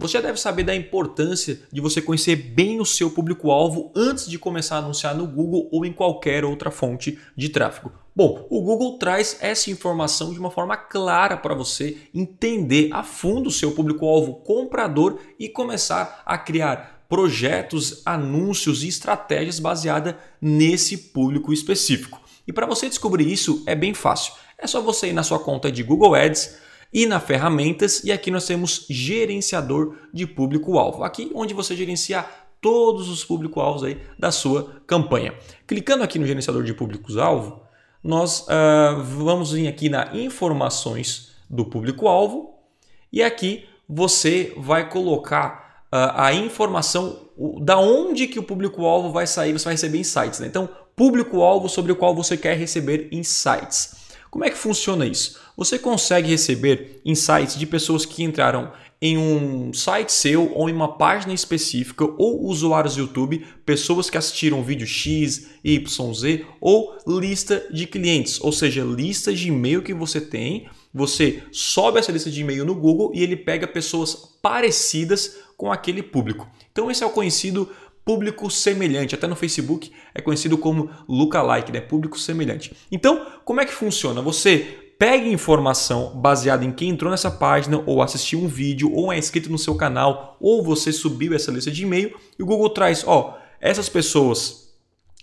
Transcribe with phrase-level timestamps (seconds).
[0.00, 4.38] Você já deve saber da importância de você conhecer bem o seu público-alvo antes de
[4.38, 7.92] começar a anunciar no Google ou em qualquer outra fonte de tráfego.
[8.14, 13.48] Bom, o Google traz essa informação de uma forma clara para você entender a fundo
[13.48, 21.52] o seu público-alvo comprador e começar a criar projetos, anúncios e estratégias baseadas nesse público
[21.52, 22.20] específico.
[22.46, 24.32] E para você descobrir isso é bem fácil.
[24.56, 28.30] É só você ir na sua conta de Google Ads e na ferramentas e aqui
[28.30, 31.04] nós temos gerenciador de público-alvo.
[31.04, 32.24] Aqui onde você gerencia
[32.60, 35.34] todos os público-alvos aí da sua campanha.
[35.66, 37.62] Clicando aqui no gerenciador de públicos-alvo,
[38.02, 42.54] nós uh, vamos vir aqui na informações do público-alvo
[43.12, 49.26] e aqui você vai colocar uh, a informação o, da onde que o público-alvo vai
[49.26, 50.40] sair, você vai receber insights.
[50.40, 50.46] Né?
[50.46, 53.96] Então, público-alvo sobre o qual você quer receber insights.
[54.30, 55.40] Como é que funciona isso?
[55.58, 58.70] Você consegue receber insights de pessoas que entraram
[59.02, 64.16] em um site seu ou em uma página específica ou usuários do YouTube, pessoas que
[64.16, 69.92] assistiram vídeo X, Y, Z ou lista de clientes, ou seja, listas de e-mail que
[69.92, 70.68] você tem.
[70.94, 76.04] Você sobe essa lista de e-mail no Google e ele pega pessoas parecidas com aquele
[76.04, 76.48] público.
[76.70, 77.68] Então esse é o conhecido
[78.04, 79.16] público semelhante.
[79.16, 81.80] Até no Facebook é conhecido como lookalike, né?
[81.80, 82.72] Público semelhante.
[82.92, 84.22] Então, como é que funciona?
[84.22, 89.16] Você pega informação baseada em quem entrou nessa página, ou assistiu um vídeo, ou é
[89.16, 93.04] inscrito no seu canal, ou você subiu essa lista de e-mail, e o Google traz,
[93.06, 94.67] ó, essas pessoas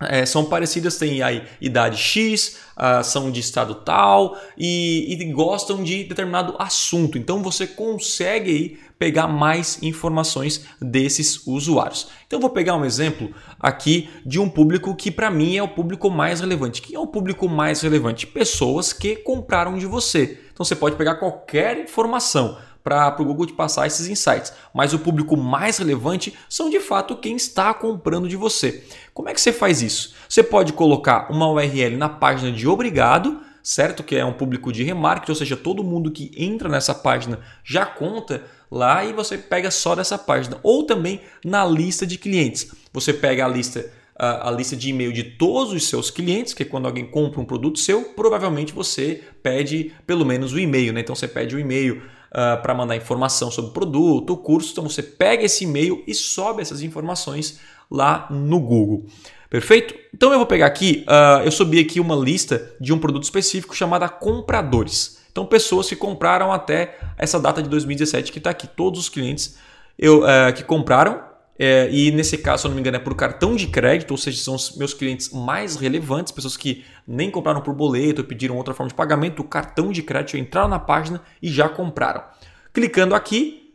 [0.00, 5.82] é, são parecidas, têm aí idade X, uh, são de estado tal e, e, gostam
[5.82, 7.18] de determinado assunto.
[7.18, 12.08] Então você consegue aí pegar mais informações desses usuários.
[12.26, 16.10] Então vou pegar um exemplo aqui de um público que para mim é o público
[16.10, 16.80] mais relevante.
[16.80, 18.26] Quem é o público mais relevante?
[18.26, 20.38] Pessoas que compraram de você.
[20.52, 24.52] Então você pode pegar qualquer informação para o Google te passar esses insights.
[24.74, 28.84] Mas o público mais relevante são de fato quem está comprando de você.
[29.12, 30.14] Como é que você faz isso?
[30.28, 34.02] Você pode colocar uma URL na página de obrigado, certo?
[34.02, 37.84] Que é um público de remarketing, ou seja, todo mundo que entra nessa página já
[37.84, 40.58] conta lá e você pega só dessa página.
[40.62, 42.72] Ou também na lista de clientes.
[42.92, 43.90] Você pega a lista
[44.20, 47.78] a, lista de e-mail de todos os seus clientes, que quando alguém compra um produto
[47.78, 51.00] seu, provavelmente você pede pelo menos o e-mail, né?
[51.00, 52.02] Então você pede o e-mail
[52.32, 54.72] uh, ah, para mandar informação sobre o produto, o curso.
[54.72, 57.60] Então você pega esse e-mail e sobe essas informações
[57.90, 59.06] lá no Google.
[59.48, 59.94] Perfeito?
[60.14, 63.74] Então eu vou pegar aqui, uh, eu subi aqui uma lista de um produto específico
[63.74, 65.20] chamada compradores.
[65.32, 69.56] Então pessoas que compraram até essa data de 2017 que está aqui, todos os clientes
[69.98, 71.29] eu, uh, que compraram
[71.62, 74.16] é, e nesse caso, se eu não me engano, é por cartão de crédito, ou
[74.16, 78.72] seja, são os meus clientes mais relevantes, pessoas que nem compraram por boleto, pediram outra
[78.72, 82.24] forma de pagamento, o cartão de crédito entraram na página e já compraram.
[82.72, 83.74] Clicando aqui,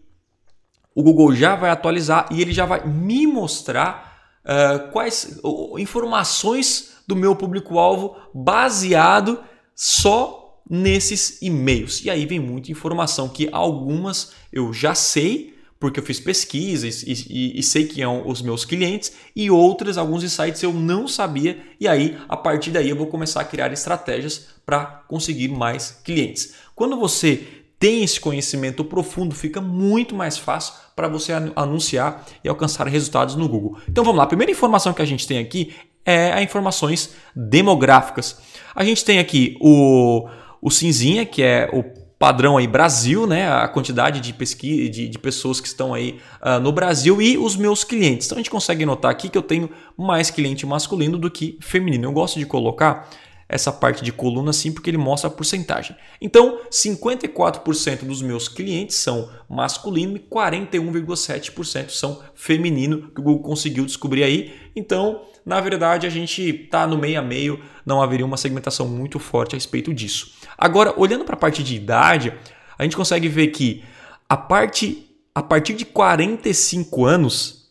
[0.95, 6.95] o Google já vai atualizar e ele já vai me mostrar uh, quais uh, informações
[7.07, 9.44] do meu público-alvo baseado
[9.75, 12.03] só nesses e-mails.
[12.03, 17.12] E aí vem muita informação que algumas eu já sei porque eu fiz pesquisas e,
[17.30, 21.59] e, e, sei que são os meus clientes, e outras, alguns insights eu não sabia,
[21.80, 26.53] e aí a partir daí eu vou começar a criar estratégias para conseguir mais clientes.
[26.74, 27.46] Quando você
[27.78, 33.47] tem esse conhecimento profundo, fica muito mais fácil para você anunciar e alcançar resultados no
[33.50, 33.78] Google.
[33.88, 35.74] Então vamos lá, a primeira informação que a gente tem aqui
[36.06, 38.40] é a informações demográficas.
[38.74, 40.28] A gente tem aqui o,
[40.62, 41.84] o cinzinha, que é o
[42.17, 43.51] padrão aí Brasil, né?
[43.51, 47.55] A quantidade de pesquisa de, de pessoas que estão aí uh, no Brasil e os
[47.55, 48.27] meus clientes.
[48.27, 52.05] Então a gente consegue notar aqui que eu tenho mais cliente masculino do que feminino.
[52.05, 53.09] Eu gosto de colocar
[53.47, 55.95] essa parte de coluna assim porque ele mostra a porcentagem.
[56.19, 63.85] Então, 54% dos meus clientes são masculino e 41,7% são feminino, que o Google conseguiu
[63.85, 64.53] descobrir aí.
[64.75, 69.19] Então, na verdade, a gente está no meio a meio, não haveria uma segmentação muito
[69.19, 70.33] forte a respeito disso.
[70.57, 72.33] Agora, olhando para a parte de idade,
[72.77, 73.83] a gente consegue ver que
[74.27, 77.64] a parte a partir de 45 anos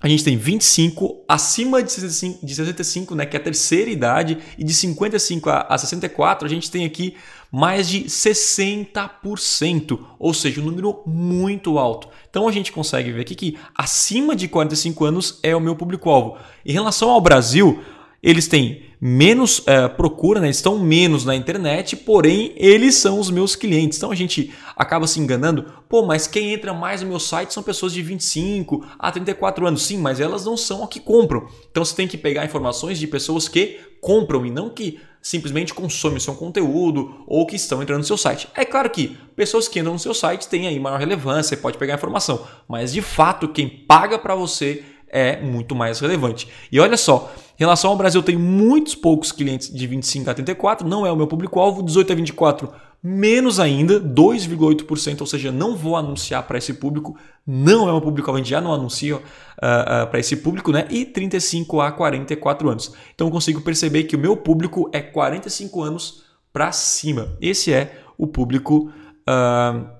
[0.00, 4.38] a gente tem 25 acima de 65, de 65, né, que é a terceira idade,
[4.58, 7.16] e de 55 a, a 64 a gente tem aqui
[7.50, 12.08] mais de 60%, ou seja, um número muito alto.
[12.28, 16.36] Então a gente consegue ver aqui que acima de 45 anos é o meu público-alvo.
[16.64, 17.82] Em relação ao Brasil,
[18.26, 20.50] eles têm menos uh, procura, né?
[20.50, 23.98] estão menos na internet, porém eles são os meus clientes.
[23.98, 25.72] Então a gente acaba se enganando.
[25.88, 29.86] Pô, mas quem entra mais no meu site são pessoas de 25 a 34 anos.
[29.86, 31.46] Sim, mas elas não são a que compram.
[31.70, 36.18] Então você tem que pegar informações de pessoas que compram e não que simplesmente consomem
[36.18, 38.48] seu conteúdo ou que estão entrando no seu site.
[38.56, 41.94] É claro que pessoas que entram no seu site têm aí maior relevância, pode pegar
[41.94, 46.48] informação, mas de fato quem paga para você é muito mais relevante.
[46.70, 50.86] E olha só, em relação ao Brasil, tem muitos poucos clientes de 25 a 34,
[50.86, 52.72] não é o meu público-alvo, 18 a 24,
[53.02, 57.16] menos ainda, 2,8%, ou seja, não vou anunciar para esse público,
[57.46, 60.86] não é o público-alvo, a gente já não anuncia uh, uh, para esse público, né?
[60.90, 62.92] E 35 a 44 anos.
[63.14, 67.36] Então eu consigo perceber que o meu público é 45 anos para cima.
[67.40, 68.90] Esse é o público.
[69.28, 69.96] Uh,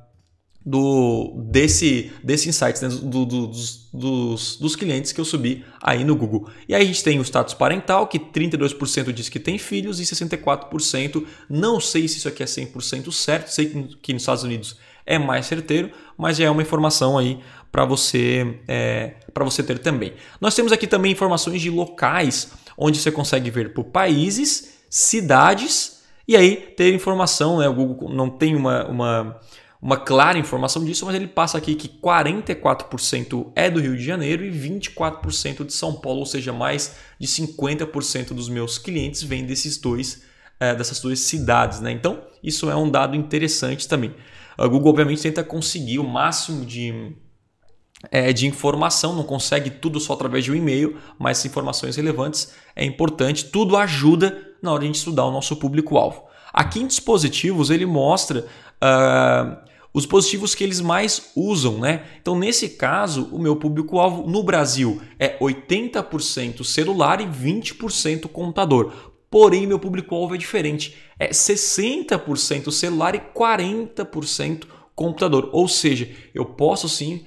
[0.66, 2.88] do desse, desse insights, né?
[2.88, 6.50] do, do, dos, dos, dos, clientes que eu subi aí no Google.
[6.68, 10.02] E aí a gente tem o status parental, que 32% diz que tem filhos e
[10.02, 14.76] 64% não sei se isso aqui é 100% certo, sei que, que nos Estados Unidos
[15.06, 17.38] é mais certeiro, mas já é uma informação aí
[17.70, 19.14] para você, é,
[19.44, 20.14] você ter também.
[20.40, 26.36] Nós temos aqui também informações de locais, onde você consegue ver por países, cidades, e
[26.36, 27.68] aí ter informação, né?
[27.68, 29.40] o Google não tem uma, uma
[29.86, 34.44] uma clara informação disso, mas ele passa aqui que 44% é do Rio de Janeiro
[34.44, 39.78] e 24% de São Paulo, ou seja, mais de 50% dos meus clientes vêm desses
[39.78, 40.24] dois,
[40.58, 41.80] é, dessas duas cidades.
[41.80, 41.92] Né?
[41.92, 44.12] Então, isso é um dado interessante também.
[44.58, 47.14] A Google, obviamente, tenta conseguir o máximo de,
[48.10, 52.84] é, de informação, não consegue tudo só através de um e-mail, mas informações relevantes é
[52.84, 56.24] importante, tudo ajuda na hora de estudar o nosso público-alvo.
[56.52, 58.46] Aqui em dispositivos ele mostra
[58.82, 59.65] uh,
[59.96, 62.04] os dispositivos que eles mais usam, né?
[62.20, 68.92] Então, nesse caso, o meu público-alvo no Brasil é 80% celular e 20% computador.
[69.30, 70.94] Porém, meu público-alvo é diferente.
[71.18, 74.64] É 60% celular e 40%
[74.94, 75.48] computador.
[75.50, 77.24] Ou seja, eu posso sim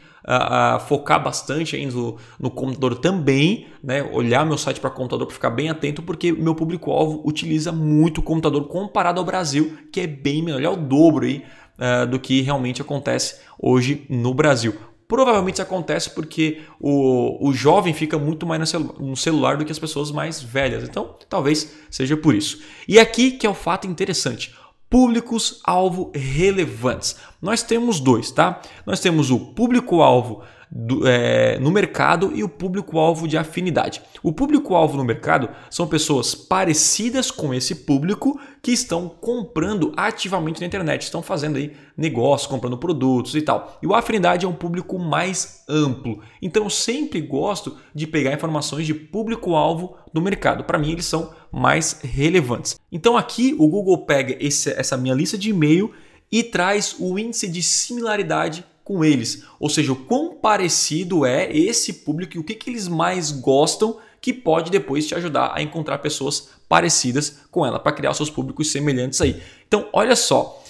[0.88, 4.04] focar bastante aí no, no computador também, né?
[4.04, 8.68] olhar meu site para computador para ficar bem atento, porque meu público-alvo utiliza muito computador
[8.68, 11.44] comparado ao Brasil, que é bem menor, é o dobro aí
[11.79, 14.75] uh, do que realmente acontece hoje no Brasil.
[15.07, 19.65] Provavelmente isso acontece porque o, o jovem fica muito mais no, celu no celular do
[19.65, 20.83] que as pessoas mais velhas.
[20.83, 22.61] Então, talvez seja por isso.
[22.87, 24.53] E aqui que é o fato interessante
[24.89, 27.15] públicos-alvo relevantes.
[27.41, 28.61] Nós temos dois, tá?
[28.85, 34.01] Nós temos o público-alvo do, é, no mercado e o público-alvo de afinidade.
[34.21, 40.68] O público-alvo no mercado são pessoas parecidas com esse público que estão comprando ativamente na
[40.68, 43.80] internet, estão fazendo aí negócios, comprando produtos e tal.
[43.81, 46.21] E o afinidade é um público mais amplo.
[46.42, 50.63] Então eu sempre gosto de pegar informações de público-alvo do mercado.
[50.63, 52.80] Para mim eles são mais relevantes.
[52.92, 55.92] Então aqui o Google pega esse, essa minha lista de e-mail
[56.31, 59.44] e traz o índice de similaridade com eles.
[59.59, 63.97] Ou seja, o quão parecido é esse público e o que, que eles mais gostam
[64.19, 68.71] que pode depois te ajudar a encontrar pessoas parecidas com ela para criar seus públicos
[68.71, 69.39] semelhantes aí.
[69.68, 70.63] Então, olha só,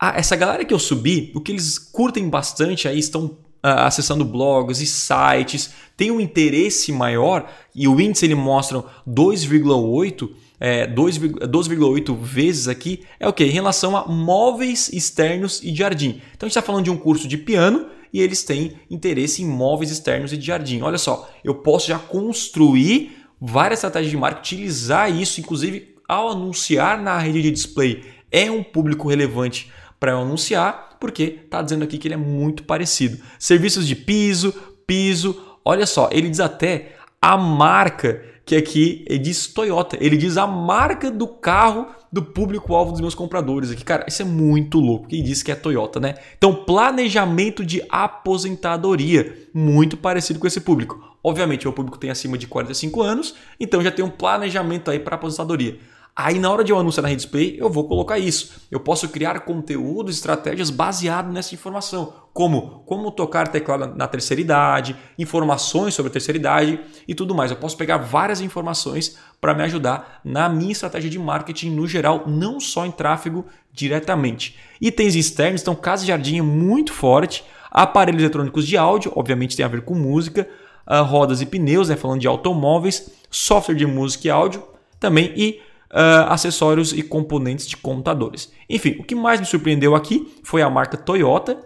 [0.00, 4.80] essa galera que eu subi, o que eles curtem bastante aí estão uh, acessando blogs
[4.80, 10.30] e sites, tem um interesse maior e o índice ele mostra 2,8
[10.60, 13.44] é, 12,8 vezes aqui é o que?
[13.44, 16.20] Em relação a móveis externos e jardim.
[16.36, 19.46] Então a gente está falando de um curso de piano e eles têm interesse em
[19.46, 20.82] móveis externos e de jardim.
[20.82, 27.00] Olha só, eu posso já construir várias estratégias de marketing, utilizar isso, inclusive ao anunciar
[27.00, 31.96] na rede de display, é um público relevante para eu anunciar, porque está dizendo aqui
[31.98, 33.22] que ele é muito parecido.
[33.38, 34.52] Serviços de piso,
[34.86, 39.96] piso, olha só, ele diz até a marca que aqui ele diz Toyota.
[40.00, 43.84] Ele diz a marca do carro do público-alvo dos meus compradores aqui.
[43.84, 45.06] Cara, isso é muito louco.
[45.06, 46.16] Quem disse que é Toyota, né?
[46.36, 51.00] Então, planejamento de aposentadoria, muito parecido com esse público.
[51.22, 55.14] Obviamente, o público tem acima de 45 anos, então já tem um planejamento aí para
[55.14, 55.78] aposentadoria.
[56.22, 58.52] Aí na hora de eu anunciar na display, eu vou colocar isso.
[58.70, 64.94] Eu posso criar conteúdos, estratégias baseado nessa informação, como como tocar teclado na terceira idade,
[65.18, 67.50] informações sobre a terceira idade e tudo mais.
[67.50, 72.24] Eu posso pegar várias informações para me ajudar na minha estratégia de marketing no geral,
[72.26, 74.58] não só em tráfego diretamente.
[74.78, 79.68] Itens externos, então casa jardim é muito forte, aparelhos eletrônicos de áudio, obviamente tem a
[79.68, 80.46] ver com música,
[80.86, 84.62] uh, rodas e pneus, né, falando de automóveis, software de música e áudio
[84.98, 88.52] também e uh, acessórios e componentes de computadores.
[88.68, 91.58] Enfim, o que mais me surpreendeu aqui foi a marca Toyota.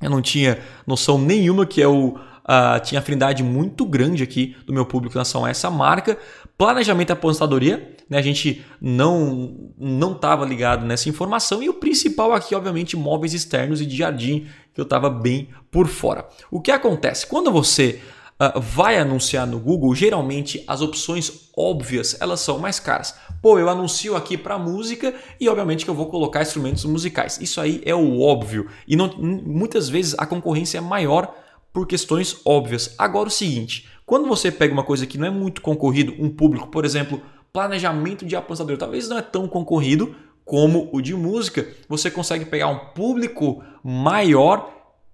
[0.00, 4.56] Eu não tinha noção nenhuma que é o, uh, uh, tinha afinidade muito grande aqui
[4.66, 6.18] do meu público em relação a essa marca.
[6.58, 8.18] Planejamento e aposentadoria, né?
[8.18, 11.62] A gente não não estava ligado nessa informação.
[11.62, 15.86] E o principal aqui, obviamente, móveis externos e de jardim, que eu estava bem por
[15.88, 16.28] fora.
[16.50, 17.26] O que acontece?
[17.26, 18.00] Quando você
[18.42, 23.14] uh, vai anunciar no Google, geralmente as opções óbvias elas são mais caras.
[23.40, 27.38] Pô, eu anuncio aqui para música e obviamente que eu vou colocar instrumentos musicais.
[27.40, 31.34] Isso aí é o óbvio e não, muitas vezes a concorrência é maior
[31.72, 32.94] por questões óbvias.
[32.98, 36.68] Agora o seguinte, quando você pega uma coisa que não é muito concorrido, um público,
[36.68, 37.22] por exemplo,
[37.52, 42.68] planejamento de aposentadoria, talvez não é tão concorrido como o de música, você consegue pegar
[42.68, 44.71] um público maior,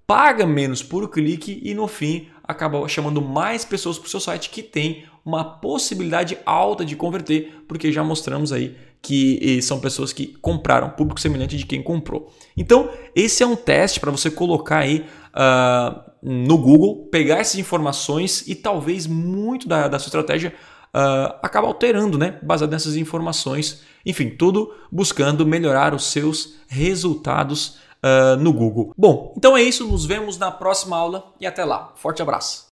[0.08, 4.48] paga menos por clique e no fim acaba chamando mais pessoas para o seu site
[4.48, 10.28] que tem uma possibilidade alta de converter, porque já mostramos aí que são pessoas que
[10.40, 12.32] compraram, público semelhante de quem comprou.
[12.56, 18.48] Então, esse é um teste para você colocar aí uh, no Google, pegar essas informações
[18.48, 20.54] e talvez muito da, da sua estratégia
[20.88, 22.38] uh, acaba alterando, né?
[22.42, 23.82] Baseado nessas informações.
[24.06, 28.92] Enfim, tudo buscando melhorar os seus resultados uh, no Google.
[28.96, 29.86] Bom, então é isso.
[29.86, 31.92] Nos vemos na próxima aula e até lá.
[31.96, 32.66] Forte abraço.